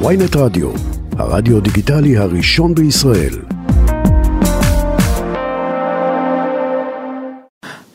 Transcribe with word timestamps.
ויינט 0.00 0.36
רדיו, 0.36 0.70
הרדיו 1.18 1.60
דיגיטלי 1.60 2.16
הראשון 2.16 2.74
בישראל. 2.74 3.34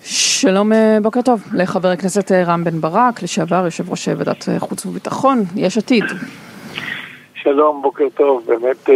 שלום, 0.04 0.74
אה, 0.74 0.98
בוקר 1.02 1.22
טוב 1.22 1.44
לחבר 1.54 1.90
הכנסת 1.90 2.32
אה, 2.32 2.44
רם 2.44 2.64
בן 2.64 2.82
ברק, 2.82 3.24
לשעבר 3.24 3.66
יושב 3.66 3.90
ראש 3.90 4.08
ועדת 4.08 4.50
אה, 4.50 4.60
חוץ 4.60 4.86
וביטחון, 4.86 5.44
יש 5.56 5.78
עתיד. 5.78 6.04
שלום, 7.34 7.82
בוקר 7.82 8.06
טוב, 8.16 8.44
באמת 8.48 8.90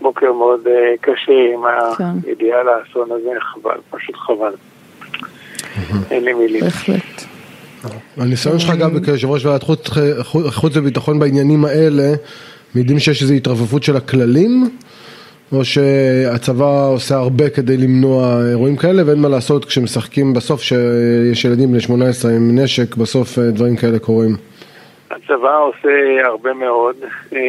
בוקר 0.00 0.32
מאוד 0.32 0.60
קשה 1.00 1.32
עם 1.54 1.62
כן. 1.98 2.28
הידיעה 2.28 2.58
לאסון 2.62 3.12
הזה, 3.12 3.30
חבל, 3.40 3.78
פשוט 3.90 4.16
חבל. 4.16 4.54
אין 6.10 6.24
לי 6.24 6.32
מילים. 6.32 6.60
בהחלט. 6.60 7.33
הניסיון 8.16 8.58
שלך 8.58 8.70
גם 8.70 9.04
כיושב 9.04 9.28
ראש 9.28 9.44
ועדת 9.44 9.62
חוץ 10.50 10.76
וביטחון 10.76 11.18
בעניינים 11.18 11.64
האלה, 11.64 12.12
מעידים 12.74 12.98
שיש 12.98 13.22
איזו 13.22 13.34
התרופפות 13.34 13.82
של 13.82 13.96
הכללים? 13.96 14.70
או 15.52 15.64
שהצבא 15.64 16.86
עושה 16.92 17.14
הרבה 17.14 17.50
כדי 17.50 17.76
למנוע 17.76 18.40
אירועים 18.50 18.76
כאלה 18.76 19.02
ואין 19.06 19.18
מה 19.18 19.28
לעשות 19.28 19.64
כשמשחקים 19.64 20.32
בסוף 20.34 20.60
שיש 20.60 21.44
ילדים 21.44 21.70
בני 21.70 21.80
18 21.80 22.30
עם 22.30 22.58
נשק, 22.58 22.96
בסוף 22.96 23.38
אה, 23.38 23.50
דברים 23.50 23.76
כאלה 23.76 23.98
קורים. 23.98 24.36
הצבא 25.10 25.58
עושה 25.58 26.26
הרבה 26.26 26.54
מאוד, 26.54 26.96
אה, 27.32 27.40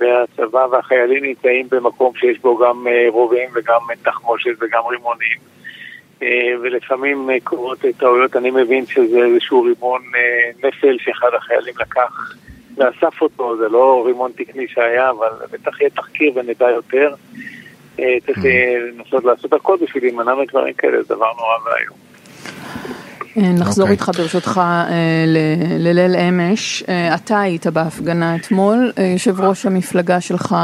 והצבא 0.00 0.66
והחיילים 0.70 1.24
נמצאים 1.24 1.66
במקום 1.70 2.12
שיש 2.16 2.38
בו 2.38 2.58
גם 2.58 2.86
אה, 2.86 3.06
רובים 3.10 3.48
וגם 3.54 3.80
תחמושת 4.02 4.50
וגם 4.60 4.80
רימונים. 4.90 5.38
ולפעמים 6.62 7.30
קורות 7.44 7.78
טעויות, 7.96 8.36
אני 8.36 8.50
מבין 8.50 8.86
שזה 8.86 9.18
איזשהו 9.18 9.62
רימון 9.62 10.02
נפל 10.64 10.96
שאחד 10.98 11.28
החיילים 11.36 11.74
לקח 11.80 12.34
ואסף 12.76 13.22
אותו, 13.22 13.56
זה 13.56 13.68
לא 13.68 14.02
רימון 14.06 14.32
תקני 14.36 14.68
שהיה, 14.68 15.10
אבל 15.10 15.28
בטח 15.50 15.80
יהיה 15.80 15.90
תחקיר 15.90 16.32
ונדע 16.34 16.70
יותר. 16.70 17.14
אה, 18.00 18.16
צריך 18.26 18.38
mm. 18.38 18.42
לנסות 18.98 19.24
לעשות 19.24 19.52
הכל 19.52 19.76
בשביל 19.82 20.04
להימנע 20.04 20.34
מדברים 20.34 20.74
כאלה, 20.74 21.02
זה 21.02 21.14
דבר 21.14 21.32
נורא 21.36 21.56
ואיום. 21.64 22.11
אה, 23.36 23.42
נחזור 23.42 23.82
אוקיי. 23.82 23.92
איתך 23.92 24.10
ברשותך 24.18 24.60
אה, 24.64 25.24
לליל 25.78 26.16
אמש, 26.16 26.82
אתה 27.14 27.40
היית 27.40 27.66
בהפגנה 27.66 28.36
אתמול, 28.36 28.92
יושב 29.12 29.40
ראש 29.40 29.66
המפלגה 29.66 30.20
שלך, 30.20 30.56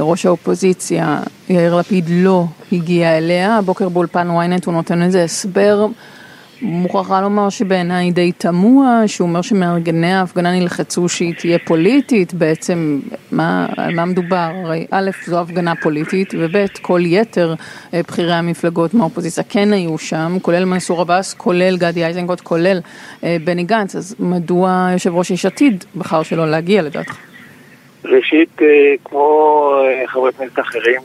ראש 0.00 0.26
האופוזיציה, 0.26 1.20
יאיר 1.48 1.76
לפיד 1.76 2.04
לא 2.10 2.44
הגיע 2.72 3.18
אליה, 3.18 3.56
הבוקר 3.56 3.88
באולפן 3.88 4.28
ynet 4.30 4.62
הוא 4.66 4.74
נותן 4.74 5.02
איזה 5.02 5.24
הסבר 5.24 5.86
מוכרחה 6.62 7.20
לומר 7.20 7.48
שבעיניי 7.48 8.10
די 8.10 8.32
תמוה, 8.32 9.02
שהוא 9.06 9.28
אומר 9.28 9.42
שמארגני 9.42 10.12
ההפגנה 10.12 10.58
נלחצו 10.58 11.08
שהיא 11.08 11.34
תהיה 11.34 11.58
פוליטית, 11.58 12.34
בעצם 12.34 13.00
מה, 13.32 13.66
על 13.76 13.94
מה 13.94 14.04
מדובר? 14.04 14.50
הרי 14.64 14.86
א', 14.90 15.10
זו 15.26 15.40
הפגנה 15.40 15.72
פוליטית, 15.82 16.34
וב', 16.38 16.66
כל 16.82 17.00
יתר 17.04 17.54
אה, 17.94 18.00
בכירי 18.08 18.32
המפלגות 18.32 18.94
מהאופוזיציה 18.94 19.44
כן 19.48 19.72
היו 19.72 19.98
שם, 19.98 20.36
כולל 20.42 20.64
מנסור 20.64 21.00
עבאס, 21.00 21.34
כולל 21.34 21.76
גדי 21.76 22.04
איזנגוט, 22.04 22.40
כולל 22.40 22.78
אה, 23.24 23.36
בני 23.44 23.64
גנץ, 23.64 23.96
אז 23.96 24.16
מדוע 24.20 24.88
יושב 24.92 25.14
ראש 25.14 25.30
יש 25.30 25.46
עתיד 25.46 25.84
בחר 25.96 26.22
שלא 26.22 26.50
להגיע 26.50 26.82
לדעתך? 26.82 27.16
ראשית, 28.04 28.62
אה, 28.62 28.66
כמו 29.04 29.70
חברי 30.06 30.32
כנסת 30.32 30.58
אחרים, 30.58 31.00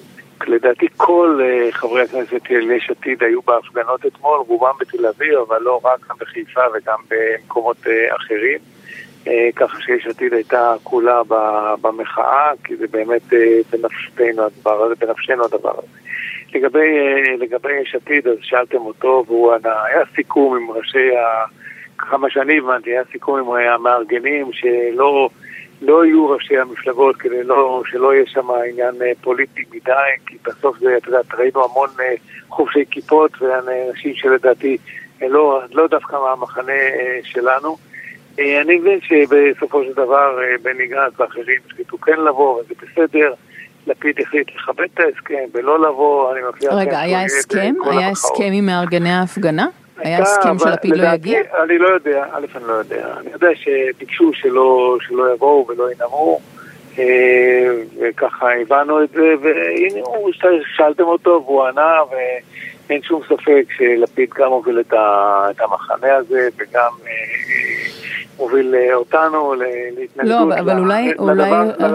לדעתי 0.48 0.88
כל 0.98 1.40
uh, 1.42 1.76
חברי 1.76 2.02
הכנסת 2.02 2.42
של 2.48 2.72
יש 2.72 2.90
עתיד 2.90 3.24
היו 3.24 3.42
בהפגנות 3.42 4.06
אתמול, 4.06 4.40
רובם 4.48 4.74
בתל 4.80 5.06
אביב, 5.06 5.34
אבל 5.48 5.62
לא 5.62 5.80
רק, 5.84 6.00
גם 6.10 6.16
בחיפה 6.20 6.62
וגם 6.74 7.00
במקומות 7.10 7.78
uh, 7.84 8.16
אחרים. 8.16 8.60
Uh, 9.26 9.30
ככה 9.56 9.82
שיש 9.82 10.08
עתיד 10.08 10.34
הייתה 10.34 10.74
כולה 10.84 11.22
במחאה, 11.82 12.52
כי 12.64 12.76
זה 12.76 12.88
באמת 12.92 13.34
בנפשנו 13.72 14.44
הדבר 14.44 14.84
הזה, 14.84 14.96
בנפשנו 14.96 15.46
הדבר 15.46 15.74
הזה. 15.78 15.98
לגבי, 16.56 16.98
לגבי 17.38 17.74
יש 17.82 17.96
עתיד, 17.96 18.28
אז 18.28 18.38
שאלתם 18.42 18.78
אותו, 18.78 19.24
והוא 19.28 19.54
ענה, 19.54 19.84
היה 19.84 20.02
סיכום 20.16 20.58
עם 20.58 20.72
ראשי 20.72 21.16
ה... 21.18 21.46
כמה 21.98 22.30
שאני 22.30 22.58
הבנתי, 22.58 22.90
היה 22.90 23.04
סיכום 23.12 23.40
עם 23.40 23.52
המארגנים 23.52 24.50
שלא... 24.54 25.30
לא 25.82 26.06
יהיו 26.06 26.30
ראשי 26.30 26.58
המפלגות 26.58 27.16
כדי 27.16 27.44
לא, 27.44 27.84
שלא 27.86 28.14
יהיה 28.14 28.26
שם 28.28 28.52
עניין 28.72 28.96
אה, 29.02 29.12
פוליטי 29.22 29.64
מדי, 29.74 29.92
כי 30.28 30.38
בסוף 30.46 30.80
זה, 30.80 30.98
את 30.98 31.08
יודעת, 31.08 31.34
ראינו 31.34 31.64
המון 31.64 31.90
אה, 32.00 32.14
חובשי 32.50 32.86
כיפות 32.92 33.32
ואנשים 33.42 34.16
שלדעתי 34.16 34.78
אה, 35.22 35.28
לא, 35.28 35.62
לא 35.72 35.88
דווקא 35.88 36.16
מהמחנה 36.16 36.74
שלנו. 37.24 37.78
אני 38.40 38.76
מבין 38.76 39.00
שבסופו 39.02 39.84
של 39.84 39.94
דבר 39.94 40.40
בני 40.62 40.88
גנץ 40.88 41.20
ואחרים 41.20 41.60
החליטו 41.72 41.98
כן 41.98 42.20
לבוא, 42.20 42.60
וזה 42.60 42.74
בסדר. 42.82 43.34
לפיד 43.88 44.16
החליט 44.22 44.48
לכבד 44.56 44.86
את 44.94 45.00
ההסכם 45.00 45.44
ולא 45.54 45.80
לבוא, 45.80 46.34
אני 46.34 46.42
מבטיח... 46.50 46.74
רגע, 46.74 47.00
היה 47.00 47.24
הסכם? 47.24 47.74
היה 47.92 48.10
הסכם 48.10 48.50
עם 48.54 48.66
מארגני 48.66 49.10
ההפגנה? 49.10 49.68
היה 49.98 50.20
הסכם 50.20 50.60
שלפיד 50.60 50.98
לא 50.98 51.08
יגיע? 51.08 51.40
אני 51.64 51.78
לא 51.78 51.88
יודע, 51.88 52.26
א', 52.32 52.46
אני 52.56 52.68
לא 52.68 52.74
יודע. 52.74 53.08
אני 53.20 53.30
יודע 53.34 53.48
שביקשו 53.56 54.32
שלא, 54.34 54.98
שלא 55.02 55.34
יבואו 55.34 55.68
ולא 55.68 55.92
ינאמו, 55.92 56.40
אה, 57.00 57.04
וככה 58.00 58.48
הבנו 58.62 59.04
את 59.04 59.10
זה, 59.10 59.34
והנה, 59.42 60.02
שאלתם 60.76 61.04
אותו 61.04 61.44
והוא 61.46 61.64
ענה, 61.64 61.96
ואין 62.12 63.02
שום 63.02 63.22
ספק 63.26 63.64
שלפיד 63.78 64.30
גם 64.30 64.52
הוביל 64.52 64.80
את 64.80 65.62
המחנה 65.62 66.16
הזה, 66.16 66.50
וגם... 66.58 66.92
אה, 68.40 68.44
מוביל 68.44 68.76
אה, 68.76 68.96
אותנו 68.96 69.54
להתנגדות. 69.98 70.50
לא, 70.50 70.60
אבל 70.60 70.80
אולי, 70.80 71.14
אולי 71.20 71.50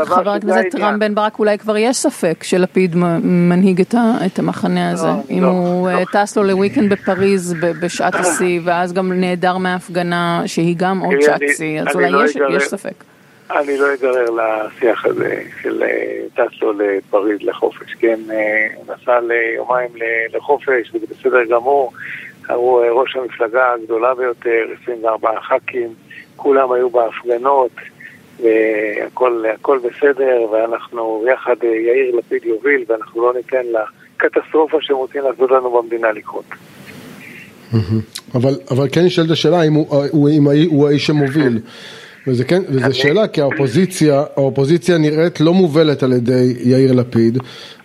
חבר 0.04 0.30
הכנסת 0.30 0.74
רם 0.78 0.98
בן 0.98 1.14
ברק, 1.14 1.38
אולי 1.38 1.58
כבר 1.58 1.76
יש 1.76 1.96
ספק 1.96 2.42
שלפיד 2.42 2.96
מנהיג 3.22 3.80
את, 4.26 4.38
המחנה 4.38 4.90
הזה. 4.90 5.06
לא, 5.06 5.12
אם 5.30 5.42
לא, 5.42 5.48
הוא 5.48 5.90
לא. 5.90 6.04
טס 6.12 6.36
לו 6.36 6.42
לוויקנד 6.42 6.92
בפריז 6.92 7.54
בשעת 7.82 8.14
השיא, 8.14 8.60
ואז 8.64 8.92
גם 8.92 9.12
נעדר 9.12 9.58
מההפגנה 9.58 10.42
שהיא 10.46 10.74
גם 10.78 11.00
עוד 11.00 11.20
שעת 11.20 11.40
שיא, 11.56 11.80
אז 11.80 11.86
אולי 11.94 12.10
לא 12.10 12.24
יש, 12.24 12.36
יש 12.50 12.62
ספק. 12.62 13.04
אני 13.50 13.78
לא 13.78 13.94
אגרר 13.94 14.24
לשיח 14.30 15.06
הזה 15.06 15.42
של 15.62 15.82
אה, 15.82 16.22
טס 16.34 16.62
לו 16.62 16.72
לפריז 16.72 17.38
לחופש, 17.42 17.94
כן, 17.98 18.20
נסע 18.82 19.20
ליומיים 19.20 19.90
לחופש, 20.34 20.94
וזה 20.94 21.06
בסדר 21.10 21.44
גמור. 21.44 21.92
הוא 22.54 22.80
ראש 22.84 23.16
המפלגה 23.16 23.72
הגדולה 23.72 24.14
ביותר, 24.14 24.64
24 24.82 25.40
ח"כים. 25.40 25.94
כולם 26.36 26.72
היו 26.72 26.90
בהפגנות, 26.90 27.70
והכל 28.40 29.78
בסדר, 29.78 30.46
ואנחנו 30.52 31.24
יחד, 31.32 31.54
אה, 31.64 31.68
יאיר 31.68 32.16
לפיד 32.16 32.44
יוביל, 32.44 32.84
ואנחנו 32.88 33.22
לא 33.22 33.32
ניתן 33.34 33.62
לקטסטרופה 34.16 34.78
שהם 34.80 34.96
רוצים 34.96 35.22
לעשות 35.22 35.50
לנו 35.50 35.70
במדינה 35.70 36.12
לקרות. 36.12 36.44
אבל, 38.34 38.54
אבל 38.70 38.88
כן 38.92 39.04
נשאלת 39.04 39.30
השאלה 39.30 39.62
אם 39.62 39.72
הוא, 39.74 40.04
הוא, 40.10 40.28
אם 40.28 40.44
הוא 40.68 40.88
האיש 40.88 41.06
שמוביל. 41.06 41.58
וזה 42.26 42.44
כן, 42.44 42.62
וזו 42.68 42.98
שאלה 42.98 43.28
כי 43.28 43.40
האופוזיציה, 43.40 44.24
האופוזיציה 44.36 44.98
נראית 44.98 45.40
לא 45.40 45.52
מובלת 45.52 46.02
על 46.02 46.12
ידי 46.12 46.54
יאיר 46.64 46.92
לפיד 46.92 47.38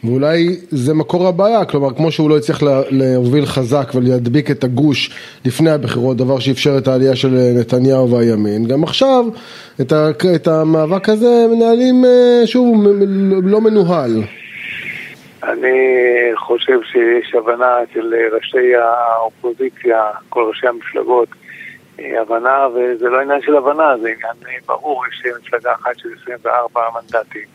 ואולי 0.04 0.56
זה 0.70 0.94
מקור 0.94 1.28
הבעיה, 1.28 1.66
כלומר 1.66 1.94
כמו 1.94 2.12
שהוא 2.12 2.30
לא 2.30 2.38
הצליח 2.38 2.60
להוביל 2.90 3.46
חזק 3.46 3.92
ולהדביק 3.96 4.52
את 4.52 4.64
הגוש 4.64 5.10
לפני 5.46 5.72
הבחירות, 5.72 6.18
דבר 6.18 6.40
שאפשר 6.40 6.78
את 6.78 6.88
העלייה 6.88 7.16
של 7.16 7.30
נתניהו 7.60 8.12
והימין, 8.12 8.68
גם 8.68 8.84
עכשיו 8.84 9.26
את, 9.82 9.92
ה, 9.92 10.10
את 10.36 10.48
המאבק 10.48 11.10
הזה 11.10 11.46
מנהלים 11.56 12.06
אה, 12.06 12.42
שוב 12.48 12.88
לא 13.44 13.62
מנוהל. 13.62 14.12
אני 15.44 15.78
חושב 16.36 16.80
שיש 16.92 17.36
הבנה 17.36 17.76
של 17.94 18.14
ראשי 18.34 18.76
האופוזיציה, 18.76 20.04
כל 20.30 20.44
ראשי 20.50 20.68
המפלגות 20.68 21.28
הבנה, 22.00 22.68
וזה 22.68 23.10
לא 23.10 23.22
עניין 23.22 23.42
של 23.42 23.56
הבנה, 23.56 23.98
זה 24.02 24.08
עניין 24.08 24.36
אה, 24.48 24.56
ברור, 24.66 25.04
יש 25.08 25.24
מפלגה 25.42 25.74
אחת 25.74 25.98
של 25.98 26.10
24 26.24 26.82
מנדטים, 26.94 27.48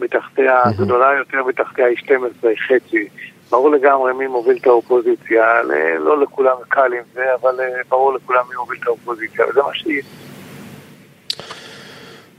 מתחתיה, 0.00 0.62
גדולה 0.78 1.06
יותר, 1.18 1.44
מתחתיה 1.48 1.86
היא 1.86 1.96
12 1.96 2.50
חצי. 2.68 3.08
ברור 3.50 3.70
לגמרי 3.70 4.12
מי 4.12 4.26
מוביל 4.26 4.56
את 4.56 4.66
האופוזיציה, 4.66 5.62
לא 5.98 6.22
לכולם 6.22 6.56
קל 6.68 6.92
עם 6.92 7.02
זה, 7.14 7.24
אבל 7.40 7.60
אה, 7.60 7.80
ברור 7.88 8.12
לכולם 8.12 8.42
מי 8.48 8.54
מוביל 8.56 8.78
את 8.82 8.86
האופוזיציה, 8.86 9.46
וזה 9.48 9.62
מה 9.62 9.74
שיהיה. 9.74 10.02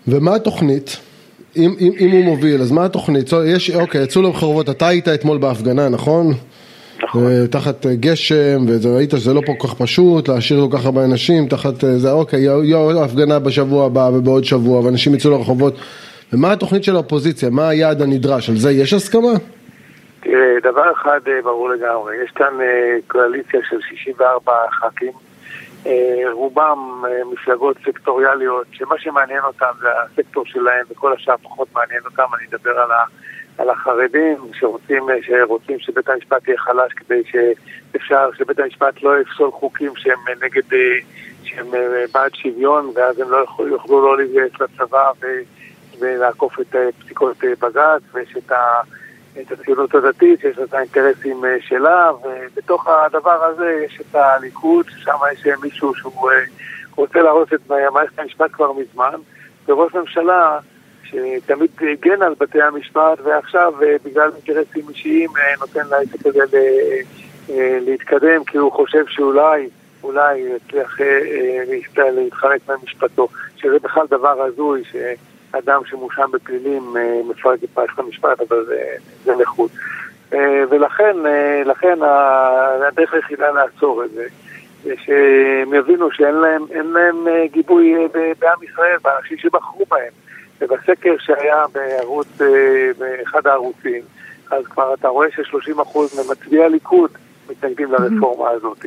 ומה 0.08 0.36
התוכנית? 0.36 0.98
אם, 1.56 1.76
אם, 1.80 1.92
אם 2.00 2.12
הוא 2.12 2.24
מוביל, 2.24 2.62
אז 2.62 2.72
מה 2.72 2.86
התוכנית? 2.86 3.30
יש, 3.46 3.72
אוקיי, 3.72 4.04
יצאו 4.04 4.22
לרחובות, 4.22 4.70
אתה 4.70 4.88
היית 4.88 5.08
אתמול 5.08 5.38
בהפגנה, 5.38 5.90
נכון? 5.90 6.34
נכון. 7.16 7.48
תחת 7.48 7.86
אה, 7.86 7.92
גשם, 7.96 8.58
וראית 8.84 9.12
שזה 9.12 9.34
לא 9.34 9.42
כל 9.46 9.68
כך 9.68 9.74
פשוט 9.74 10.30
להשאיר 10.30 10.68
כל 10.70 10.78
כך 10.78 10.86
הרבה 10.86 11.06
אנשים 11.06 11.48
תחת 11.48 11.84
אה, 11.84 11.98
זה, 11.98 12.12
אוקיי, 12.12 12.40
יהיו 12.40 13.04
הפגנה 13.04 13.40
בשבוע 13.40 13.86
הבא 13.86 14.10
ובעוד 14.14 14.44
שבוע, 14.44 14.86
ואנשים 14.86 15.14
יצאו 15.16 15.32
לרחובות. 15.32 15.74
ומה 16.34 16.52
התוכנית 16.52 16.84
של 16.84 16.96
האופוזיציה? 16.96 17.50
מה 17.50 17.70
היעד 17.70 18.02
הנדרש? 18.02 18.50
על 18.50 18.56
זה 18.56 18.72
יש 18.72 18.94
הסכמה? 18.94 19.34
תראה, 20.20 20.60
דבר 20.64 20.92
אחד 20.92 21.20
אה, 21.28 21.42
ברור 21.44 21.70
לגמרי, 21.70 22.16
יש 22.24 22.32
כאן 22.32 22.54
קואליציה 23.08 23.60
של 23.70 23.78
64 23.90 24.52
ח"כים 24.72 25.12
רובם 26.32 27.04
מפלגות 27.32 27.78
סקטוריאליות, 27.86 28.66
שמה 28.72 28.96
שמעניין 29.00 29.44
אותם 29.44 29.72
זה 29.82 29.88
הסקטור 30.04 30.46
שלהם 30.46 30.86
וכל 30.92 31.14
השאר 31.14 31.36
פחות 31.44 31.68
מעניין 31.74 32.02
אותם, 32.06 32.24
אני 32.38 32.48
אדבר 32.50 32.80
על, 32.80 32.92
ה, 32.92 33.04
על 33.58 33.70
החרדים 33.70 34.38
שרוצים, 34.54 35.04
שרוצים 35.22 35.80
שבית 35.80 36.10
המשפט 36.10 36.48
יהיה 36.48 36.58
חלש 36.58 36.94
כדי 36.94 37.22
שאפשר, 37.32 38.30
שבית 38.38 38.60
המשפט 38.60 39.04
לא 39.04 39.22
יפסול 39.22 39.52
חוקים 39.52 39.92
שהם 39.96 40.20
נגד, 40.42 40.78
שהם 41.44 41.68
בעד 42.14 42.36
שוויון 42.36 42.92
ואז 42.96 43.20
הם 43.20 43.32
לא 43.32 43.38
יוכלו, 43.38 43.68
יוכלו 43.68 44.02
לא 44.02 44.18
להתגייס 44.18 44.52
לצבא 44.62 45.12
ו, 45.22 45.26
ולעקוף 46.00 46.60
את 46.60 46.76
פסיקות 47.00 47.38
בג"ץ 47.62 48.02
ויש 48.14 48.38
את 48.38 48.52
ה... 48.52 48.82
את 49.40 49.52
הציונות 49.52 49.96
הדתית, 49.96 50.40
שיש 50.40 50.58
לה 50.58 50.64
את 50.64 50.74
האינטרסים 50.74 51.46
אה, 51.46 51.58
שלה, 51.62 52.12
ובתוך 52.24 52.88
הדבר 52.88 53.44
הזה 53.44 53.84
יש 53.86 54.02
את 54.02 54.16
הליכוד, 54.16 54.86
ששם 54.90 55.12
יש 55.34 55.48
מישהו 55.62 55.96
שהוא 55.96 56.32
אה, 56.32 56.38
רוצה 56.96 57.22
להרוס 57.22 57.50
את 57.54 57.72
מערכת 57.94 58.20
המשפט 58.20 58.52
כבר 58.52 58.72
מזמן, 58.74 59.20
וראש 59.68 59.94
ממשלה 59.94 60.60
שתמיד 61.04 61.70
הגן 61.82 62.22
על 62.22 62.34
בתי 62.40 62.62
המשפט, 62.62 63.20
ועכשיו 63.24 63.74
אה, 63.84 63.96
בגלל 64.06 64.32
אינטרסים 64.36 64.90
אישיים 64.90 65.30
נותן 65.60 65.88
לעסק 65.90 66.26
הזה 66.26 66.58
להתקדם, 67.56 68.44
כי 68.44 68.58
הוא 68.58 68.72
חושב 68.72 69.04
שאולי, 69.08 69.70
אולי 70.04 70.40
יצליח 70.40 70.98
להתחלק 71.98 72.62
ממשפטו, 72.70 73.28
שזה 73.58 73.80
בכלל 73.80 74.06
דבר 74.10 74.42
הזוי, 74.42 74.84
ש... 74.84 74.96
אדם 75.52 75.82
שמואשם 75.86 76.32
בפלילים 76.32 76.98
אה, 76.98 77.22
מפרק 77.30 77.64
את 77.64 77.70
מערכת 77.78 78.00
המשפט, 78.00 78.42
אבל 78.42 78.66
זה, 78.66 78.82
זה 79.24 79.36
לחוד. 79.36 79.70
אה, 80.34 80.64
ולכן 80.70 81.26
אה, 81.26 81.62
לכן 81.66 82.00
הדרך 82.88 83.14
היחידה 83.14 83.52
לעצור 83.52 84.04
את 84.04 84.12
זה 84.12 84.26
שהם 84.84 85.74
יבינו 85.74 86.12
שאין 86.12 86.36
להם, 86.36 86.66
להם 86.94 87.28
גיבוי 87.52 87.96
בעם 88.40 88.64
ישראל, 88.64 88.98
באנשים 89.04 89.38
שבחרו 89.38 89.86
בהם. 89.90 90.12
ובסקר 90.62 91.16
שהיה 91.20 91.66
בערוץ, 91.74 92.28
באחד 92.98 93.48
הערוצים, 93.48 94.02
אז 94.52 94.66
כבר 94.66 94.94
אתה 94.94 95.08
רואה 95.08 95.28
ש-30% 95.32 95.98
ממצביעי 95.98 96.64
הליכוד 96.64 97.12
מתנגדים 97.50 97.92
לרפורמה 97.92 98.50
הזאת. 98.50 98.86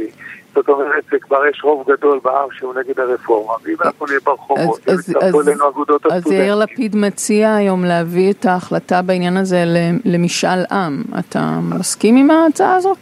זאת 0.54 0.68
אומרת, 0.68 1.04
כבר 1.20 1.46
יש 1.46 1.60
רוב 1.64 1.90
גדול 1.92 2.20
בעם 2.24 2.48
שהוא 2.52 2.74
נגד 2.74 3.00
הרפורמה, 3.00 3.52
ואם 3.64 3.76
אנחנו 3.84 4.06
נהיה 4.06 4.18
ברחובות, 4.24 4.80
אלינו 5.22 5.68
אגודות 5.68 6.06
הסטודנטים. 6.06 6.32
אז 6.32 6.38
יאיר 6.38 6.54
לפיד 6.54 6.96
מציע 6.96 7.54
היום 7.54 7.84
להביא 7.84 8.32
את 8.32 8.44
ההחלטה 8.46 9.02
בעניין 9.02 9.36
הזה 9.36 9.64
למשאל 10.04 10.64
עם. 10.70 11.02
אתה 11.18 11.58
מסכים 11.78 12.16
עם 12.16 12.30
ההצעה 12.30 12.74
הזאת? 12.74 12.98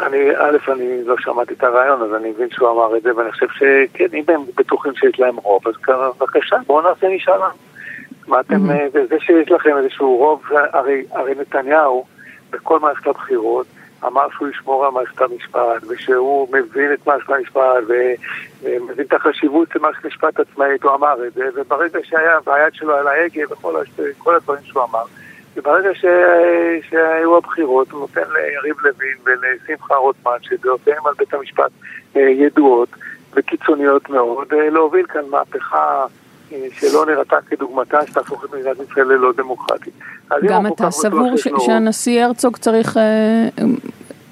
אני, 0.00 0.30
א', 0.36 0.56
אני 0.72 1.04
לא 1.04 1.14
שמעתי 1.18 1.54
את 1.54 1.64
הרעיון, 1.64 2.02
אז 2.02 2.14
אני 2.14 2.30
מבין 2.30 2.48
שהוא 2.50 2.70
אמר 2.70 2.96
את 2.96 3.02
זה, 3.02 3.16
ואני 3.16 3.32
חושב 3.32 3.46
שכן, 3.48 4.06
אם 4.14 4.24
הם 4.28 4.40
בטוחים 4.56 4.92
שיש 4.94 5.20
להם 5.20 5.36
רוב, 5.36 5.68
אז 5.68 5.74
בבקשה, 6.18 6.56
בואו 6.66 6.88
נעשה 6.88 7.06
משאל 7.16 7.42
עם. 7.42 7.50
מה 8.26 8.40
אתם, 8.40 8.56
זה 9.08 9.20
שיש 9.20 9.50
לכם 9.50 9.76
איזשהו 9.76 10.16
רוב, 10.16 10.42
הרי, 10.72 11.04
הרי 11.10 11.34
נתניהו, 11.40 12.04
בכל 12.50 12.80
מערכת 12.80 13.06
הבחירות, 13.06 13.66
אמר 14.04 14.26
שהוא 14.36 14.48
ישמור 14.48 14.86
על 14.86 14.92
מערכת 14.92 15.20
המשפט, 15.20 15.84
ושהוא 15.88 16.48
מבין 16.52 16.92
את 16.92 17.06
מערכת 17.06 17.30
המשפט, 17.30 17.62
ומבין 18.62 19.06
את 19.06 19.12
החשיבות 19.12 19.68
של 19.72 19.78
מערכת 19.78 20.04
משפט 20.04 20.40
עצמאית, 20.40 20.82
הוא 20.82 20.94
אמר 20.94 21.26
את 21.26 21.32
זה, 21.32 21.48
וברגע 21.54 21.98
שהיה, 22.02 22.38
והיד 22.46 22.74
שלו 22.74 22.94
על 22.94 23.08
ההגה 23.08 23.42
וכל 23.50 24.34
הדברים 24.34 24.62
שהוא 24.64 24.82
אמר, 24.82 25.04
וברגע 25.56 25.94
ש... 25.94 26.04
שהיו 26.90 27.36
הבחירות, 27.36 27.90
הוא 27.90 28.00
נותן 28.00 28.20
ליריב 28.32 28.76
לוין 28.80 29.16
ולשמחה 29.24 29.94
רוטמן, 29.94 30.36
שדעותיהם 30.42 31.06
על 31.06 31.14
בית 31.18 31.34
המשפט 31.34 31.70
אה, 32.16 32.20
ידועות 32.20 32.88
וקיצוניות 33.34 34.10
מאוד, 34.10 34.52
אה, 34.52 34.70
להוביל 34.70 35.06
כאן 35.06 35.22
מהפכה 35.30 35.78
אה, 35.78 36.06
שלא 36.72 37.06
נראתה 37.06 37.36
כדוגמתה, 37.50 38.06
שתהפוך 38.06 38.44
את 38.44 38.54
מדינת 38.54 38.76
ישראל 38.90 39.06
ללא 39.06 39.32
דמוקרטית. 39.36 39.94
גם 40.48 40.66
אתה 40.66 40.90
סבור 40.90 41.36
ש- 41.36 41.48
שהנשיא 41.66 42.24
הרצוג 42.24 42.56
צריך, 42.56 42.96
אה, 42.96 43.48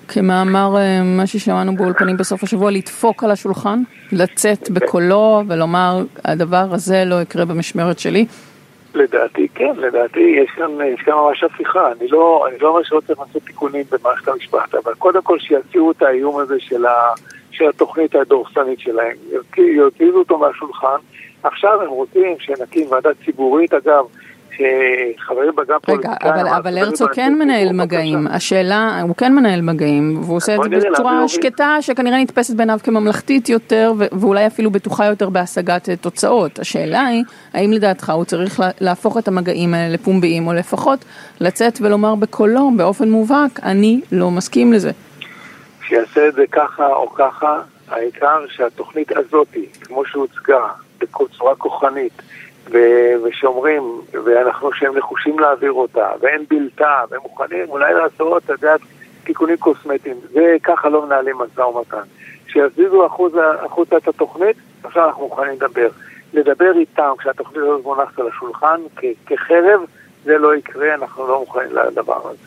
כמאמר 0.09 0.77
אה, 0.77 1.03
מה 1.03 1.27
ששמענו 1.27 1.77
באולפנים 1.77 2.17
בסוף 2.17 2.43
השבוע, 2.43 2.71
לדפוק 2.71 3.25
על 3.25 3.31
השולחן, 3.31 3.83
לצאת 4.13 4.71
בקולו 4.71 5.43
ולומר, 5.49 6.05
הדבר 6.25 6.67
הזה 6.71 7.03
לא 7.07 7.23
יקרה 7.23 7.45
במשמרת 7.45 7.99
שלי? 7.99 8.27
לדעתי 8.95 9.49
כן, 9.55 9.73
לדעתי 9.77 10.21
יש 10.21 10.51
כאן, 10.57 10.71
יש 10.95 11.01
כאן 11.01 11.15
ממש 11.15 11.45
הפיכה. 11.45 11.93
אני 11.93 12.09
לא, 12.09 12.47
אני 12.51 12.59
לא 12.59 12.69
אומר 12.69 12.83
שלא 12.83 13.01
צריך 13.07 13.19
לעשות 13.19 13.43
תיקונים 13.43 13.85
במערכת 13.93 14.29
המשפט, 14.29 14.75
אבל 14.85 14.95
קודם 14.95 15.23
כל 15.23 15.39
שיציעו 15.39 15.91
את 15.91 16.03
האיום 16.03 16.39
הזה 16.39 16.55
של, 16.59 16.87
ה, 16.87 16.95
של 17.51 17.69
התוכנית 17.69 18.15
הדורסנית 18.15 18.81
שלהם, 18.81 19.17
יוציאו 19.59 20.19
אותו 20.19 20.39
מהשולחן. 20.39 20.97
עכשיו 21.45 21.83
הם 21.83 21.89
רוצים 21.89 22.37
שנקים 22.39 22.91
ועדה 22.91 23.11
ציבורית, 23.25 23.75
אגב, 23.75 24.05
שחברים 24.51 25.55
בה 25.55 25.63
גם 25.69 25.79
פוליטיקאים. 25.83 26.33
רגע, 26.35 26.57
אבל 26.57 26.79
הרצוג 26.79 27.11
כן 27.13 27.35
מנהל 27.39 27.73
מגעים, 27.73 28.27
השאלה, 28.27 29.01
הוא 29.03 29.17
כן 29.17 29.35
מנהל 29.35 29.61
מגעים, 29.61 30.21
והוא 30.23 30.37
עושה 30.37 30.55
את 30.55 30.61
זה 30.81 30.91
בצורה 30.91 31.29
שקטה, 31.29 31.77
שכנראה 31.81 32.19
נתפסת 32.19 32.55
בעיניו 32.55 32.79
כממלכתית 32.83 33.49
יותר, 33.49 33.93
ואולי 34.13 34.47
אפילו 34.47 34.71
בטוחה 34.71 35.07
יותר 35.07 35.31
בהשגת 35.31 35.89
תוצאות. 36.01 36.59
השאלה 36.59 37.07
היא, 37.07 37.25
האם 37.55 37.73
לדעתך 37.73 38.11
הוא 38.11 38.25
צריך 38.25 38.63
להפוך 38.81 39.19
את 39.19 39.29
המגעים 39.29 39.75
האלה 39.75 39.95
לפומביים, 39.95 40.47
או 40.47 40.53
לפחות 40.53 41.05
לצאת 41.41 41.79
ולומר 41.81 42.15
בקולו, 42.15 42.71
באופן 42.77 43.09
מובהק, 43.11 43.61
אני 43.63 44.01
לא 44.13 44.31
מסכים 44.31 44.73
לזה. 44.73 44.91
שיעשה 45.89 46.29
את 46.29 46.35
זה 46.35 46.45
ככה 46.53 46.87
או 46.87 47.15
ככה, 47.15 47.61
העיקר 47.89 48.45
שהתוכנית 48.49 49.13
הזאתי, 49.17 49.67
כמו 49.83 50.05
שהוצגה, 50.05 50.67
בצורה 51.11 51.55
כוחנית, 51.55 52.23
ושאומרים, 53.25 53.83
ואנחנו 54.25 54.73
שהם 54.73 54.99
נחושים 54.99 55.39
להעביר 55.39 55.73
אותה, 55.73 56.09
ואין 56.21 56.45
בלתה, 56.51 57.03
והם 57.11 57.21
מוכנים 57.23 57.69
אולי 57.69 57.95
לעשות, 57.95 58.45
אתה 58.45 58.53
יודע, 58.53 58.75
תיקונים 59.25 59.57
קוסמטיים. 59.57 60.17
זה 60.33 60.57
ככה 60.63 60.89
לא 60.89 61.07
מנהלים 61.07 61.37
משא 61.39 61.61
ומתן. 61.61 62.03
שיזיזו 62.47 63.07
החוצה 63.63 63.97
את 63.97 64.09
התוכנית, 64.09 64.57
עכשיו 64.85 65.07
אנחנו 65.07 65.23
מוכנים 65.23 65.53
לדבר. 65.53 65.89
לדבר 66.33 66.73
איתם 66.79 67.11
כשהתוכנית 67.19 67.57
הזאת 67.57 67.85
מונחת 67.85 68.19
על 68.19 68.29
השולחן, 68.29 68.81
כחרב, 69.27 69.81
זה 70.25 70.39
לא 70.39 70.57
יקרה, 70.57 70.95
אנחנו 70.95 71.29
לא 71.29 71.41
מוכנים 71.41 71.69
לדבר 71.77 72.29
הזה. 72.29 72.39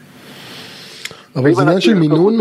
אבל 1.35 1.53
זה 1.53 1.61
עניין 1.61 1.81
של 1.81 1.93
מינון? 1.93 2.33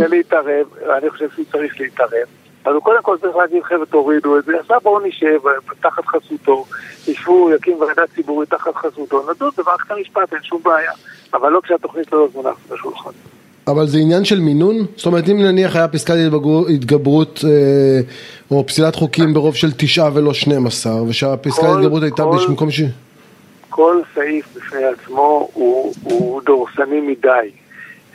אני 0.99 1.11
חושב 1.11 1.31
שהוא 1.31 1.45
צריך 1.53 1.81
להתערב. 1.81 2.27
אז 2.67 2.75
הוא 2.75 2.83
קודם 2.83 3.03
כל 3.03 3.17
צריך 3.21 3.37
להגיד, 3.37 3.63
חבר'ה, 3.63 3.87
תורידו 3.87 4.39
את 4.39 4.45
זה, 4.45 4.53
עכשיו 4.61 4.79
בואו 4.83 5.07
נשב 5.07 5.39
תחת 5.81 6.07
חסותו, 6.07 6.65
ישבו, 7.09 7.51
יקים 7.55 7.81
ועדה 7.81 8.03
ציבורית 8.15 8.51
תחת 8.51 8.75
חסותו, 8.77 9.23
נדון 9.31 9.51
במערכת 9.59 9.91
המשפט, 9.91 10.33
אין 10.33 10.43
שום 10.43 10.61
בעיה, 10.65 10.93
אבל 11.35 11.53
לא 11.53 11.61
כשהתוכנית 11.65 12.13
לא 12.13 12.29
מונחת 12.35 12.71
בשולחן. 12.71 13.11
אבל 13.67 13.87
זה 13.87 13.99
עניין 13.99 14.25
של 14.25 14.41
מינון? 14.41 14.77
זאת 14.97 15.07
אומרת, 15.07 15.29
אם 15.29 15.43
נניח 15.43 15.77
היה 15.77 15.89
פסקת 15.89 16.15
התגברות 16.75 17.41
אה, 17.45 18.01
או 18.51 18.67
פסילת 18.67 18.95
חוקים 18.95 19.35
ברוב 19.35 19.55
של 19.55 19.73
תשעה 19.77 20.11
ולא 20.15 20.35
שנים 20.35 20.67
עשר, 20.67 21.05
ושהפסקת 21.09 21.65
התגברות 21.65 22.03
הייתה 22.03 22.23
במקום 22.25 22.71
ש... 22.71 22.81
כל 23.71 24.01
סעיף 24.15 24.47
בפני 24.57 24.85
עצמו 24.85 25.49
הוא, 25.53 25.95
הוא 26.03 26.43
דורסני 26.43 27.01
מדי. 27.01 27.51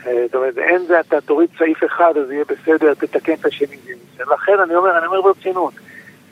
אה, 0.06 0.12
זאת 0.26 0.34
אומרת, 0.34 0.58
אין 0.58 0.86
זה, 0.86 1.00
אתה 1.00 1.20
תוריד 1.20 1.50
סעיף 1.58 1.84
אחד, 1.84 2.16
אז 2.16 2.30
יהיה 2.30 2.44
בסדר, 2.44 2.94
תתקן 2.94 3.32
את 3.32 3.46
השני. 3.46 3.76
לכן 4.20 4.60
אני 4.60 4.74
אומר, 4.74 4.98
אני 4.98 5.06
אומר 5.06 5.22
ברצינות, 5.22 5.72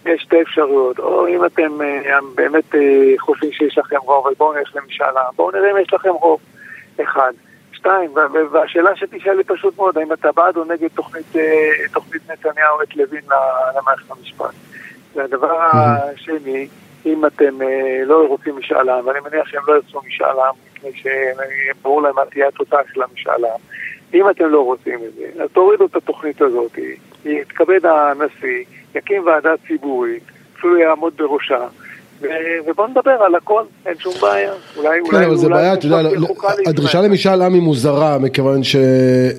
יש 0.06 0.22
שתי 0.22 0.42
אפשרויות, 0.42 0.98
או 0.98 1.28
אם 1.28 1.44
אתם 1.44 1.82
אה, 1.82 2.18
באמת 2.34 2.74
אה, 2.74 2.80
חושבים 3.18 3.52
שיש 3.52 3.78
לכם 3.78 3.96
רוב, 3.96 4.26
אז 4.26 4.34
בואו 4.38 4.52
נלך 4.52 4.76
למשאל 4.76 5.16
העם, 5.16 5.34
בואו 5.36 5.50
נראה 5.50 5.70
אם 5.70 5.76
יש 5.76 5.92
לכם 5.92 6.10
רוב, 6.10 6.40
אחד. 7.02 7.32
שתיים, 7.72 8.10
והשאלה 8.52 8.96
שתשאל 8.96 9.38
היא 9.38 9.44
פשוט 9.46 9.76
מאוד, 9.76 9.98
האם 9.98 10.12
אתה 10.12 10.32
בעד 10.32 10.56
או 10.56 10.64
נגד 10.64 10.88
תוכנית, 10.94 11.32
תוכנית 11.92 12.30
נתניהו 12.30 12.82
את 12.82 12.96
לוין 12.96 13.22
למערכת 13.76 14.10
המשפט. 14.10 14.54
והדבר 15.14 15.58
השני, 15.62 16.68
אם 17.06 17.26
אתם 17.26 17.58
לא 18.06 18.26
רוצים 18.28 18.56
משאל 18.56 18.88
עם, 18.88 19.06
ואני 19.06 19.18
מניח 19.20 19.46
שהם 19.48 19.62
לא 19.68 19.74
ירצו 19.74 20.00
משאל 20.06 20.40
עם, 20.40 20.54
מפני 20.88 21.00
שברור 21.80 22.02
להם 22.02 22.14
מה 22.14 22.22
תהיה 22.30 22.48
התוצאה 22.48 22.80
של 22.94 23.02
המשאל 23.02 23.44
עם. 23.44 23.60
אם 24.14 24.30
אתם 24.30 24.44
לא 24.44 24.60
רוצים 24.60 25.00
את 25.08 25.14
זה, 25.14 25.42
אז 25.42 25.48
תורידו 25.52 25.86
את 25.86 25.96
התוכנית 25.96 26.42
הזאת, 26.42 26.78
יתכבד 27.24 27.80
הנשיא, 27.86 28.64
יקים 28.94 29.26
ועדה 29.26 29.50
ציבורית, 29.68 30.22
אפילו 30.58 30.78
יעמוד 30.78 31.12
בראשה, 31.16 31.66
ובוא 32.66 32.86
נדבר 32.86 33.10
על 33.10 33.34
הכל, 33.34 33.62
אין 33.86 33.94
שום 33.98 34.12
בעיה. 34.20 34.52
אולי, 34.76 34.98
כן, 35.10 35.16
אולי, 35.16 35.26
אבל 35.26 35.36
זה 35.36 35.48
בעיה, 35.48 35.74
אתה 35.74 35.86
יודע, 35.86 35.96
הדרישה 36.66 37.02
למשאל 37.02 37.42
עם 37.42 37.54
היא 37.54 37.62
מוזרה, 37.62 38.18
מכיוון 38.18 38.60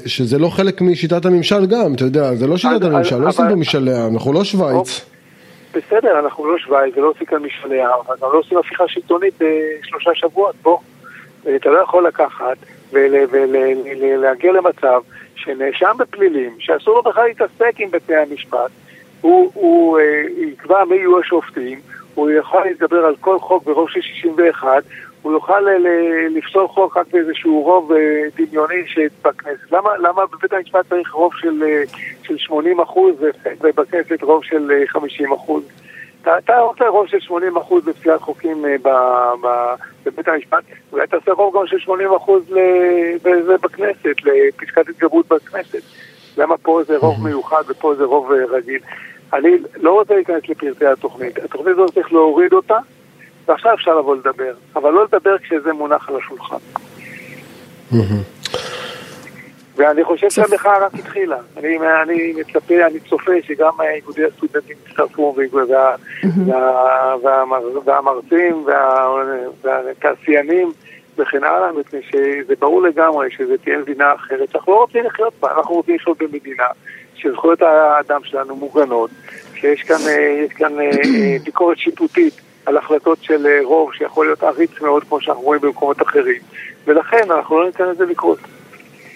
שזה 0.05 0.39
לא 0.39 0.50
חלק 0.50 0.81
משיטת 0.81 1.25
הממשל 1.25 1.65
גם, 1.65 1.93
אתה 1.95 2.03
יודע, 2.03 2.36
זה 2.36 2.48
לא 2.48 2.57
שיטת 2.57 2.83
הממשל, 2.83 3.17
לא 3.17 3.27
עושים 3.27 3.45
פה 3.50 3.55
משאלי 3.55 3.93
עם, 3.95 4.13
אנחנו 4.13 4.33
לא 4.33 4.43
שווייץ. 4.43 5.05
בסדר, 5.74 6.19
אנחנו 6.19 6.51
לא 6.51 6.57
שווייץ 6.57 6.98
ולא 6.98 7.10
עושים 7.10 7.27
כאן 7.27 7.38
משאלי 7.38 7.81
עם, 7.81 7.89
אנחנו 8.12 8.33
לא 8.33 8.39
עושים 8.39 8.57
הפיכה 8.57 8.83
שלטונית 8.88 9.33
בשלושה 9.39 10.12
שבועות, 10.15 10.55
בוא. 10.63 10.77
אתה 11.55 11.69
לא 11.69 11.79
יכול 11.79 12.07
לקחת 12.07 12.57
ולהגיע 12.91 14.51
למצב 14.51 15.01
שנאשם 15.36 15.95
בפלילים, 16.00 16.55
שאסור 16.60 16.95
לו 16.95 17.03
בכלל 17.03 17.27
להתעסק 17.27 17.74
עם 17.77 17.91
בתי 17.91 18.15
המשפט, 18.15 18.71
הוא, 19.21 19.51
הוא 19.53 20.00
אה, 20.00 20.24
יקבע 20.38 20.86
מי 20.86 20.95
יהיו 20.95 21.19
השופטים, 21.19 21.79
הוא 22.15 22.31
יכול 22.31 22.63
להתגבר 22.63 23.05
על 23.05 23.15
כל 23.15 23.39
חוק 23.39 23.63
ברוב 23.63 23.89
של 23.89 24.01
61, 24.01 24.83
הוא 25.21 25.33
יוכל 25.33 25.62
לפסול 26.29 26.67
חוק 26.67 26.98
רק 26.98 27.07
באיזשהו 27.12 27.62
רוב 27.62 27.91
דמיוני 28.38 28.83
בכנסת. 29.21 29.71
למה, 29.71 29.89
למה 29.98 30.25
בבית 30.25 30.53
המשפט 30.53 30.86
צריך 30.89 31.12
רוב 31.12 31.33
של, 31.36 31.63
של 32.24 32.38
80 32.38 32.79
אחוז 32.79 33.15
ובכנסת 33.62 34.24
רוב 34.24 34.43
של 34.43 34.71
50 34.88 35.31
אחוז? 35.33 35.63
אתה, 36.22 36.38
אתה 36.38 36.60
רוצה 36.60 36.88
רוב 36.88 37.08
של 37.08 37.20
80 37.20 37.58
אחוז 37.58 37.84
בפסילת 37.84 38.22
חוקים 38.22 38.62
ב, 38.62 38.88
ב, 39.42 39.48
בבית 40.06 40.28
המשפט, 40.28 40.63
אולי 40.92 41.08
תעשה 41.08 41.32
רוב 41.32 41.58
גם 41.58 41.68
של 41.68 41.80
80 41.80 42.13
אחוז 42.13 42.44
בכנסת, 43.63 44.16
לפסקת 44.24 44.90
התגברות 44.90 45.28
בכנסת. 45.28 45.82
למה 46.38 46.58
פה 46.58 46.82
זה 46.88 46.98
רוב 46.98 47.24
מיוחד 47.24 47.63
ופה 47.68 47.96
זה 47.96 48.04
רוב 48.04 48.32
רגיל? 48.32 48.80
אני 49.34 49.50
לא 49.75 49.92
רוצה 49.92 50.16
להיכנס 50.16 50.50
לפרטי 50.50 50.86
התוכנית. 50.86 51.38
התוכנית 51.38 51.74
הזאת 51.74 51.94
צריך 51.94 52.13
להוריד 52.13 52.54
אותה, 52.54 52.78
ועכשיו 53.48 53.74
אפשר 53.74 54.00
לבוא 54.00 54.16
לדבר. 54.16 54.54
אבל 54.75 54.92
לא 54.92 55.04
לדבר 55.04 55.38
כשזה 55.38 55.74
מונח 55.74 56.10
על 56.10 56.16
השולחן. 56.16 56.58
ואני 59.82 60.04
חושב 60.04 60.30
שהמחאה 60.30 60.86
רק 60.86 60.94
התחילה. 60.94 61.38
אני, 61.58 61.78
אני 62.04 62.34
מצפה, 62.38 62.86
אני 62.86 63.00
צופה 63.00 63.32
שגם 63.44 63.72
איגודי 63.82 64.26
הסטודנטים 64.26 64.78
יצטרפו, 64.88 65.36
וה, 65.52 65.96
וה, 66.48 67.16
והמר, 67.24 67.80
והמרצים 67.86 68.66
והתעשיינים 69.64 70.72
וכן 71.18 71.44
הלאה, 71.44 71.72
מפני 71.72 72.00
שזה 72.02 72.54
ברור 72.60 72.82
לגמרי 72.82 73.32
שזה 73.32 73.58
תהיה 73.58 73.78
מדינה 73.78 74.14
אחרת 74.14 74.52
שאנחנו 74.52 74.72
לא 74.72 74.78
רוצים 74.78 75.04
לחיות 75.06 75.34
בה, 75.40 75.52
אנחנו 75.58 75.76
רוצים 75.76 75.96
לחיות 75.96 76.18
במדינה 76.18 76.66
שזכויות 77.16 77.62
האדם 77.62 78.22
שלנו 78.24 78.56
מוגנות, 78.56 79.10
שיש 79.56 79.84
כאן, 79.84 79.96
אה, 80.10 80.46
כאן 80.50 80.80
אה, 80.80 80.86
אה, 80.86 81.38
ביקורת 81.44 81.78
שיפוטית 81.78 82.34
על 82.66 82.78
החלטות 82.78 83.18
של 83.22 83.48
רוב 83.64 83.94
שיכול 83.94 84.26
להיות 84.26 84.44
עריץ 84.44 84.82
מאוד 84.82 85.04
כמו 85.04 85.22
שאנחנו 85.22 85.42
רואים 85.44 85.62
במקומות 85.62 86.02
אחרים, 86.02 86.42
ולכן 86.86 87.32
אנחנו 87.32 87.60
לא 87.60 87.66
ניתן 87.66 87.90
לזה 87.90 88.06
לקרות. 88.06 88.40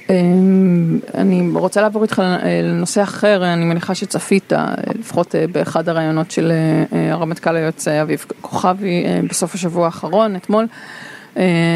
אמ, 0.09 0.99
אני 1.13 1.49
רוצה 1.53 1.81
לעבור 1.81 2.03
איתך 2.03 2.21
לנושא 2.63 3.03
אחר, 3.03 3.53
אני 3.53 3.65
מניחה 3.65 3.95
שצפית, 3.95 4.53
לפחות 4.99 5.35
באחד 5.51 5.89
הראיונות 5.89 6.31
של 6.31 6.51
הרמטכ"ל 6.91 7.55
היוצא 7.55 8.01
אביב 8.01 8.25
כוכבי 8.41 9.05
בסוף 9.29 9.55
השבוע 9.55 9.85
האחרון, 9.85 10.35
אתמול. 10.35 10.65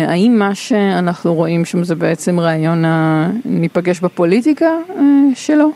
האם 0.07 0.35
מה 0.39 0.55
שאנחנו 0.55 1.33
רואים 1.33 1.65
שם 1.65 1.83
זה 1.83 1.95
בעצם 1.95 2.39
רעיון 2.39 2.83
הניפגש 2.85 3.99
בפוליטיקה 3.99 4.69
שלו? 5.35 5.71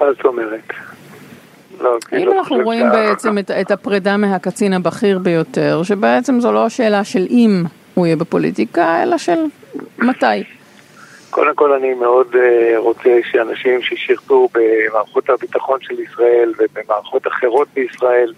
מה 0.00 0.06
זאת 0.16 0.24
אומרת? 0.24 0.72
לא, 1.80 1.98
אם 2.12 2.26
לא 2.26 2.38
אנחנו 2.38 2.56
רואים 2.64 2.90
בעצם 2.92 3.38
את, 3.38 3.50
את 3.50 3.70
הפרידה 3.70 4.16
מהקצין 4.16 4.72
הבכיר 4.72 5.18
ביותר, 5.18 5.82
שבעצם 5.82 6.40
זו 6.40 6.52
לא 6.52 6.68
שאלה 6.68 7.04
של 7.04 7.26
אם 7.30 7.64
הוא 7.94 8.06
יהיה 8.06 8.16
בפוליטיקה, 8.16 9.02
אלא 9.02 9.18
של 9.18 9.38
מתי. 9.98 10.44
קודם 11.30 11.54
כל 11.54 11.72
אני 11.72 11.94
מאוד 11.94 12.26
uh, 12.34 12.38
רוצה 12.76 13.18
שאנשים 13.30 13.82
ששירתו 13.82 14.48
במערכות 14.54 15.30
הביטחון 15.30 15.78
של 15.80 16.00
ישראל 16.00 16.52
ובמערכות 16.58 17.26
אחרות 17.26 17.68
בישראל 17.74 18.32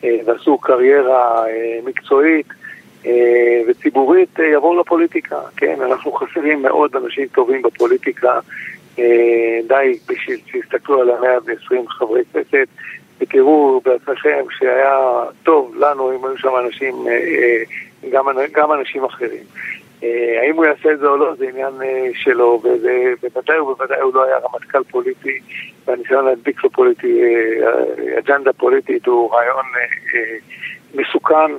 uh, 0.00 0.06
ועשו 0.24 0.58
קריירה 0.58 1.44
uh, 1.44 1.48
מקצועית 1.88 2.46
וציבורית 3.68 4.38
יבואו 4.54 4.80
לפוליטיקה, 4.80 5.38
כן? 5.56 5.82
אנחנו 5.82 6.12
חסרים 6.12 6.62
מאוד 6.62 6.96
אנשים 6.96 7.26
טובים 7.26 7.62
בפוליטיקה 7.62 8.40
אה, 8.98 9.58
די 9.68 9.98
בשביל 10.08 10.40
שיסתכלו 10.46 11.00
על 11.00 11.10
המאה 11.10 11.38
ועשרים 11.44 11.88
חברי 11.88 12.22
כנסת 12.32 12.68
ותראו 13.20 13.80
בעצמכם 13.84 14.44
שהיה 14.50 14.98
טוב 15.42 15.74
לנו 15.78 16.12
אם 16.12 16.24
היו 16.24 16.38
שם 16.38 16.52
אנשים, 16.66 16.94
אה, 17.08 17.12
אה, 17.12 17.62
גם, 18.10 18.26
גם 18.52 18.72
אנשים 18.72 19.04
אחרים. 19.04 19.42
האם 20.42 20.56
הוא 20.56 20.64
יעשה 20.64 20.92
את 20.92 20.98
זה 20.98 21.06
או 21.06 21.16
לא, 21.16 21.34
זה 21.38 21.48
עניין 21.48 21.72
שלו, 22.14 22.62
ובוודאי 23.22 23.60
ובוודאי 23.60 23.98
הוא 24.00 24.14
לא 24.14 24.24
היה 24.24 24.36
רמטכ"ל 24.38 24.84
פוליטי, 24.84 25.40
והניסיון 25.86 26.24
להדביק 26.24 26.64
לו 26.64 26.70
פוליטי, 26.70 27.20
אג'נדה 28.18 28.52
פוליטית 28.52 29.06
הוא 29.06 29.32
רעיון 29.32 29.64
מסוכן. 30.94 31.52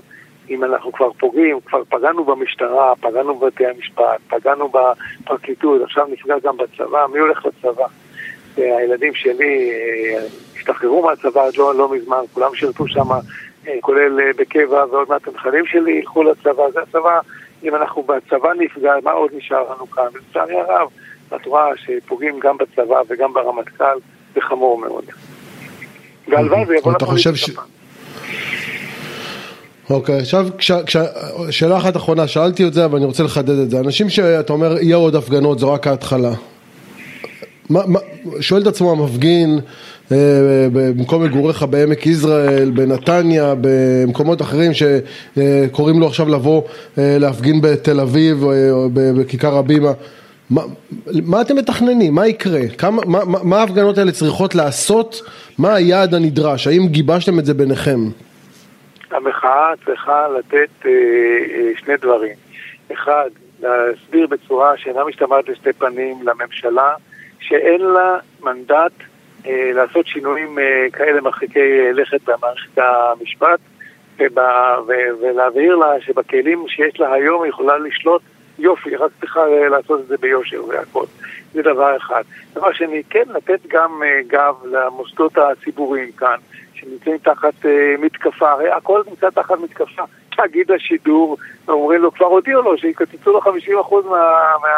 אם 0.50 0.63
אנחנו 0.63 0.91
כבר 0.91 1.12
פוגעים, 1.13 1.60
כבר 1.65 1.84
פגענו 1.89 2.24
במשטרה, 2.24 2.93
פגענו 2.96 3.36
בבתי 3.36 3.67
המשפט, 3.67 4.19
פגענו 4.27 4.69
בפרקליטות, 4.69 5.81
עכשיו 5.81 6.08
נפגע 6.12 6.36
גם 6.43 6.58
בצבא, 6.58 7.05
מי 7.13 7.19
הולך 7.19 7.46
לצבא? 7.46 7.86
הילדים 8.58 9.13
שלי 9.15 9.72
אה, 9.72 10.25
השתחררו 10.55 11.03
מהצבא 11.03 11.43
עד 11.46 11.58
לא, 11.58 11.75
לא 11.75 11.91
מזמן, 11.91 12.24
כולם 12.34 12.55
שירתו 12.55 12.88
שם, 12.88 13.10
כולל 13.82 14.20
אה, 14.20 14.32
בקבע, 14.38 14.86
ועוד 14.92 15.10
מעט 15.10 15.28
הנכדים 15.28 15.66
שלי 15.66 15.92
ילכו 15.92 16.24
לצבא, 16.24 16.64
זה 16.74 16.80
הצבא, 16.82 17.20
אם 17.64 17.76
אנחנו 17.76 18.04
בצבא 18.04 18.50
נפגע, 18.60 18.94
מה 19.04 19.12
עוד 19.12 19.32
נשאר 19.34 19.74
לנו 19.74 19.90
כאן? 19.90 20.04
לצערי 20.16 20.56
הרב, 20.60 20.88
את 21.36 21.46
רואה 21.46 21.66
שפוגעים 21.76 22.40
גם 22.40 22.58
בצבא 22.58 23.02
וגם 23.10 23.34
ברמטכ"ל, 23.34 24.00
זה 24.36 24.42
חמור 24.42 24.78
מאוד. 24.78 25.06
והלוואי 26.28 26.66
זה 26.66 26.76
יבוא 26.76 26.94
לפוליטיקה. 26.94 27.62
אוקיי, 29.90 30.20
עכשיו 30.20 30.48
שאלה 31.50 31.78
אחת 31.78 31.98
אחרונה, 31.98 32.28
שאלתי 32.28 32.68
את 32.68 32.74
זה 32.74 32.86
אבל 32.86 32.98
אני 32.98 33.06
רוצה 33.06 33.24
לחדד 33.24 33.60
את 33.60 33.70
זה, 33.70 33.80
אנשים 33.80 34.10
שאתה 34.10 34.54
אומר 34.54 34.78
יהיה 34.82 34.96
עוד 34.96 35.16
הפגנות 35.16 35.60
זו 35.60 35.74
רק 35.74 35.88
ההתחלה, 35.88 36.32
מה, 37.70 37.80
מה, 37.88 38.00
שואל 38.40 38.62
את 38.62 38.68
עצמו 38.68 38.92
המפגין 38.92 39.60
אה, 40.12 40.68
במקום 40.74 41.24
מגוריך 41.24 41.64
בעמק 41.64 42.06
יזרעאל, 42.08 42.72
בנתניה, 42.76 43.54
במקומות 43.62 44.42
אחרים 44.42 44.72
שקוראים 44.74 46.00
לו 46.00 46.08
עכשיו 46.08 46.30
לבוא 46.30 46.62
אה, 46.98 47.18
להפגין 47.20 47.62
בתל 47.62 48.00
אביב 48.00 48.44
אה, 48.44 48.72
או 48.72 48.90
בכיכר 48.94 49.58
הבימה 49.58 49.92
מה, 50.50 50.62
מה 51.26 51.42
אתם 51.42 51.56
מתכננים? 51.56 52.16
מה 52.16 52.28
יקרה? 52.28 52.60
כמה, 52.78 53.02
מה, 53.06 53.20
מה 53.44 53.60
ההפגנות 53.60 53.98
האלה 53.98 54.12
צריכות 54.12 54.56
לעשות? 54.56 55.22
מה 55.58 55.76
היעד 55.76 56.14
הנדרש? 56.14 56.68
האם 56.68 56.88
גיבשתם 56.88 57.40
את 57.40 57.46
זה 57.46 57.54
ביניכם? 57.54 58.00
המחאה 59.12 59.70
צריכה 59.86 60.28
לתת 60.40 60.70
אה, 60.86 60.92
אה, 60.92 61.72
שני 61.76 61.98
דברים. 61.98 62.36
אחד, 62.94 63.30
להסביר 63.60 64.28
בצורה 64.28 64.78
שאינה 64.78 65.06
משתמעת 65.06 65.50
לשתי 65.50 65.74
פנים 65.74 66.20
לממשלה, 66.24 66.94
שאין 67.39 67.81
לה 67.81 68.17
מנדט 68.43 68.91
אה, 69.46 69.72
לעשות 69.74 70.08
שינויים 70.08 70.60
אה, 70.60 70.88
כאלה 70.93 71.22
מרחיקי 71.22 71.93
לכת 71.93 72.22
במערכת 72.29 72.77
המשפט, 72.77 73.60
ובא, 74.19 74.77
ו, 74.88 74.91
ולהבהיר 75.22 75.75
לה 75.75 76.01
שבכלים 76.01 76.65
שיש 76.67 77.00
לה 77.00 77.13
היום 77.13 77.43
היא 77.43 77.50
יכולה 77.50 77.77
לשלוט 77.77 78.22
יופי, 78.60 78.96
רק 78.96 79.12
צריכה 79.19 79.39
אה, 79.39 79.69
לעשות 79.69 80.00
את 80.00 80.08
זה 80.08 80.17
ביושר 80.17 80.65
והכל. 80.67 81.05
זה 81.53 81.62
דבר 81.62 81.98
אחד. 81.98 82.24
דבר 82.53 82.74
שני, 82.74 83.03
כן 83.10 83.24
לתת 83.27 83.60
גם 83.67 84.03
אה, 84.03 84.22
גב 84.27 84.55
למוסדות 84.72 85.38
הציבוריים 85.38 86.12
כאן. 86.12 86.38
שנמצאים 86.79 87.17
תחת 87.17 87.53
uh, 87.62 88.01
מתקפה, 88.01 88.51
הרי 88.51 88.69
הכל 88.72 89.01
נמצא 89.10 89.29
תחת 89.29 89.60
מתקפה. 89.60 90.01
תאגיד 90.36 90.72
השידור, 90.72 91.38
אומרים 91.67 92.01
לו, 92.01 92.12
כבר 92.12 92.25
הודיעו 92.25 92.62
לו 92.62 92.77
שיקצצו 92.77 93.31
לו 93.31 93.39
50% 93.39 93.48
מה, 94.10 94.19
מה, 94.62 94.69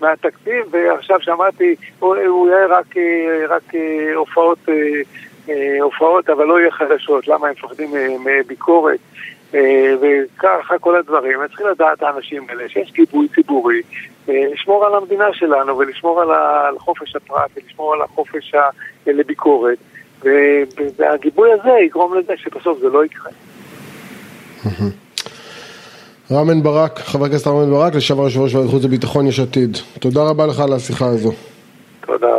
מהתקציב, 0.00 0.66
ועכשיו 0.70 1.20
שמעתי, 1.20 1.74
הוא, 1.98 2.16
הוא 2.16 2.48
יהיה 2.48 2.66
רק, 2.66 2.96
אה, 2.96 3.46
רק 3.48 3.74
אה, 3.74 4.14
הופעות, 4.14 4.58
הופעות, 5.80 6.30
אבל 6.30 6.44
לא 6.44 6.60
יהיה 6.60 6.70
חדשות. 6.70 7.28
למה 7.28 7.46
הם 7.48 7.52
מפחדים 7.52 7.90
מביקורת? 8.24 8.98
וככה 10.00 10.78
כל 10.78 10.96
הדברים. 10.96 11.38
צריכים 11.48 11.66
לדעת 11.66 12.02
האנשים 12.02 12.46
האלה 12.48 12.68
שיש 12.68 12.92
גיבוי 12.92 13.28
ציבורי, 13.34 13.82
לשמור 14.28 14.86
על 14.86 14.94
המדינה 14.94 15.32
שלנו 15.32 15.78
ולשמור 15.78 16.20
על 16.20 16.78
חופש 16.78 17.16
הפרט 17.16 17.50
ולשמור 17.56 17.94
על 17.94 18.02
החופש 18.02 18.54
לביקורת. 19.06 19.78
והגיבוי 20.96 21.52
הזה 21.52 21.70
יגרום 21.84 22.18
לזה 22.18 22.32
שבסוף 22.36 22.78
זה 22.78 22.88
לא 22.88 23.04
יקרה. 23.04 23.30
רם 26.32 26.46
בן 26.46 26.62
ברק, 26.62 26.98
חבר 26.98 27.24
הכנסת 27.24 27.46
רם 27.46 27.64
בן 27.64 27.70
ברק, 27.70 27.94
לשעבר 27.94 28.22
יושב 28.22 28.40
ראש 28.40 28.54
ועדת 28.54 28.70
חוץ 28.70 28.84
וביטחון 28.84 29.26
יש 29.26 29.40
עתיד. 29.40 29.78
תודה 30.00 30.22
רבה 30.22 30.46
לך 30.46 30.60
על 30.60 30.72
השיחה 30.72 31.06
הזו. 31.06 31.32
תודה 32.06 32.35